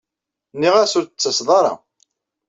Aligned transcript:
Nniɣ-as 0.55 0.93
ur 0.97 1.05
d-tettaseḍ 1.05 1.49
ara. 1.59 1.73